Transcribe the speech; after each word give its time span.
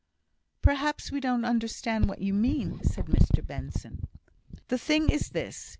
"Perhaps 0.63 1.11
we 1.11 1.19
don't 1.19 1.45
understand 1.45 2.09
what 2.09 2.21
you 2.23 2.33
mean," 2.33 2.83
said 2.83 3.05
Mr 3.05 3.45
Benson. 3.45 4.07
"The 4.67 4.79
thing 4.79 5.11
is 5.11 5.29
this. 5.29 5.69